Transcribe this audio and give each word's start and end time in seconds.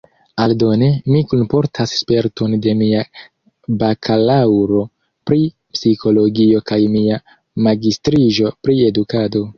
Aldone, 0.43 0.85
mi 1.15 1.19
kunportas 1.33 1.91
sperton 1.97 2.55
de 2.63 2.73
mia 2.79 3.03
bakalaŭro 3.83 4.81
pri 5.31 5.39
psikologio 5.77 6.65
kaj 6.73 6.81
mia 6.97 7.21
magistriĝo 7.69 8.57
pri 8.67 8.81
edukado. 8.91 9.49